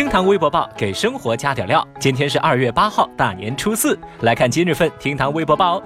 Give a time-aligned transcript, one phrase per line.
[0.00, 1.86] 厅堂微博报给生活加点料。
[1.98, 5.82] 今天是二月八号，大年初四，来看今日份厅堂微博报哦。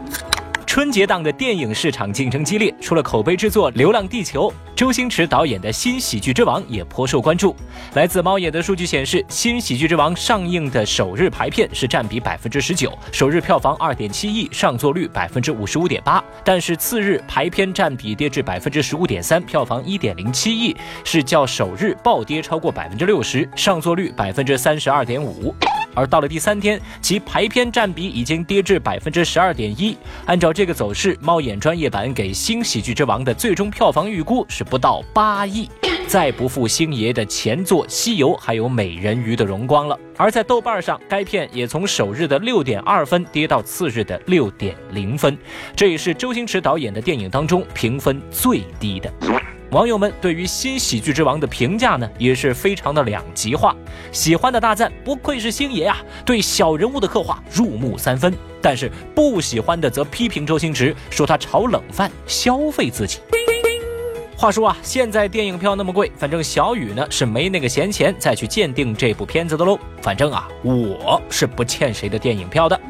[0.74, 7.54] 春节档的电影市场竞争激烈，除了口碑之作《流浪地球》，周星驰导演的新《喜剧之王》也颇受关注。
[7.92, 16.20] 来自猫眼的数据显示，《新喜剧之王》上映的首日排片是占比百分之十九，首日票房二点七亿，上座率百分之五十五点八。
[16.42, 25.54] 但是次日排片占比跌至百分之十五点三，票房一点零七亿，是较首日暴跌超过百分之六十，上座率百分之三十二点五。
[25.94, 29.96] 而到了第三天，其排片占比已经跌至百分之十二点一。
[30.26, 35.68] 按照这个走势，猫眼专业版给《新喜剧之王》的最终票房预估是不到八亿，
[36.06, 39.98] 再不负星爷的前作《西游》还有《美人鱼》的荣光了。
[40.16, 45.36] 而在豆瓣上，该片也从首日的六点二分跌到次日的六点零分，
[45.74, 49.12] 这也是周星驰导演的电影当中评分最低的。
[49.74, 53.74] 网友们对于新喜剧之王的评价呢，也是非常的两极化。
[54.12, 63.18] 喜欢的大赞，不愧是星爷啊，对小人物的刻画入木三分；但是不喜欢的则批评周星驰，说他炒冷饭，消费自己。
[64.36, 69.76] 话说啊，现在电影票那么贵，反正小雨呢是没那个闲钱再去鉴定这部片子的喽。
[70.00, 72.80] 反正啊，我是不欠谁的电影票的。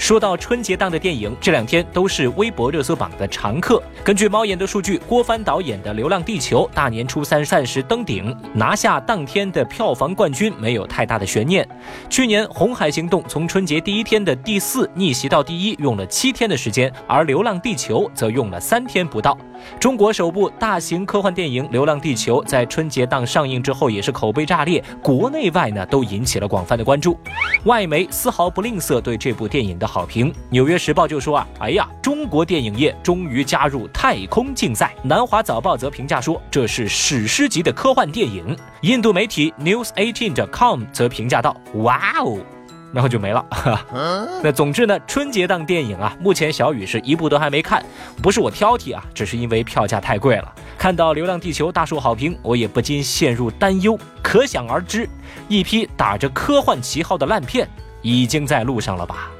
[0.00, 3.80] 说到春节档的电影，这两天都是微博热搜榜的常客。
[4.02, 11.68] 根据猫眼的数据，郭帆导演的《流浪地球》大年初三暂时登顶，拿下当天的票房冠军，没有太大的悬念。
[12.08, 19.36] 去年《红海行动》从春节第一天的第四逆袭到第一，用了七天的时间，而《流浪地球》则用了三天不到。
[19.78, 27.18] 中国首部大型科幻电影《流浪地球》在春节档上映之后，也是口碑炸裂，国内外呢都引起了广泛的关注。
[27.64, 34.94] 外媒丝毫不吝啬对这部电影的好评，《纽约时报》就说啊，哎呀，中国电影业终于加入太空竞赛。
[35.02, 38.56] 南华早报则评价说，这是史诗级的科幻电影。
[38.82, 42.38] 印度媒体 News18.com 则评价道，哇哦。
[42.92, 43.44] 然后就没了。
[44.42, 47.84] 那总之呢，春节档电影啊，目前小雨是一部都还没看，
[48.22, 50.54] 不是我挑剔啊，只是因为票价太贵了。
[50.78, 53.98] 看到《流浪地球》大受好评，我也不禁陷入担忧。
[54.22, 55.08] 可想而知，
[55.48, 57.68] 一批打着科幻旗号的烂片
[58.02, 59.30] 已经在路上了吧。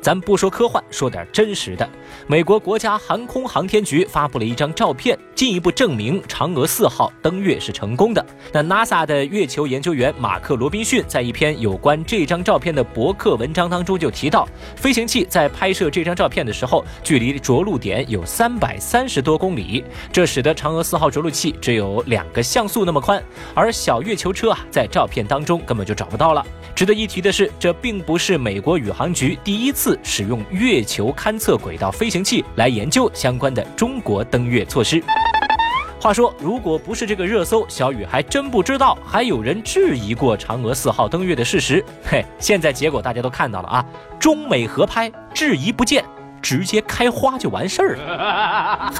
[0.00, 1.88] 咱不说科幻，说点真实的。
[2.26, 8.24] 美国国家航空航天局发布了一张照片，进一步证明嫦娥四号登月是成功的。
[8.52, 23.22] 那 NASA 的月球研究员马克·罗宾逊在一篇有关这张照片的博客文章当中就提到，飞行器在拍摄这张照片的时候，距离着陆点有三百三十多公里，这使得嫦娥四号着陆器只有两个像素那么宽，
[23.54, 26.44] 而小月球车啊，在照片当中根本就找不到了。
[26.78, 29.98] 值得一提的是，这并不是美国宇航局第一次。
[30.04, 35.02] 使用月球勘测轨道飞行器来研究相关的中国登月措施。
[36.00, 41.84] 话说，如果不是这个热搜，小雨还真不知道还有人质疑过嫦娥四号登月的事实。
[42.04, 43.84] 嘿，现在结果大家都看到了啊，
[44.20, 46.04] 中美合拍，质疑不见，
[46.40, 48.94] 直接开花就完事儿了。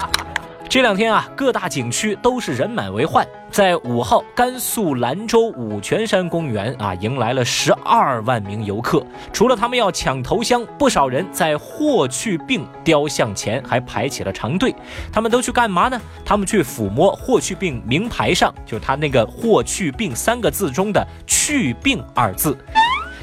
[0.71, 3.27] 这两天啊，各大景区都是人满为患。
[3.51, 9.03] 在五号，甘肃兰州五泉山公园啊，迎来了十二万名游客。
[9.33, 14.75] 除了他们要抢头香，不少人在霍去病雕像前还排起了长队。
[15.11, 15.99] 他们都去干嘛呢？
[16.23, 22.55] 他们去抚摸霍去病名牌上，就是他那个“霍去病”三个字中的“去病”二字。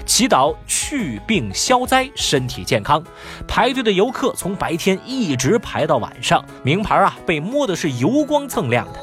[0.06, 3.04] 祈祷去病消灾，身体健康。
[3.48, 9.00] 排队的游客从白天一直排到晚上，名牌啊被摸的是油光锃亮的。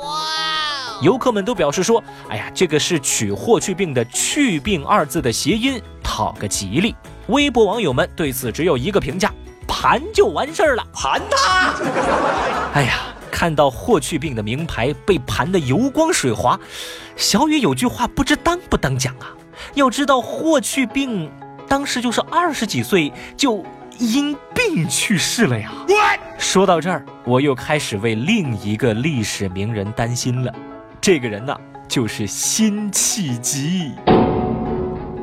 [1.03, 6.95] 游客们都表示说：“哎呀，这个是取霍去病的‘去病’二字的谐音，讨个吉利。”
[7.27, 9.33] 微博网友们对此只有一个评价：
[9.67, 11.75] 盘就完事儿了，盘他！
[12.75, 13.01] 哎呀，
[13.33, 16.59] 看到霍去病的名牌被盘得油光水滑，
[17.17, 19.35] 小雨有句话不知当不当讲啊。
[19.75, 21.31] 要知道霍去病
[21.69, 23.65] 当时就是二十几岁就
[23.99, 25.73] 因病去世了呀。
[26.39, 30.53] 说到这儿，我又开始为另一个历史名人担心了。
[31.01, 31.57] 这个人呢，
[31.89, 33.93] 就是辛弃疾。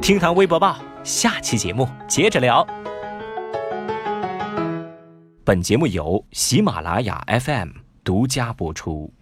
[0.01, 2.65] 听堂微博报，下期节目接着聊。
[5.43, 7.69] 本节目由喜马拉雅 FM
[8.03, 9.18] 独家播出。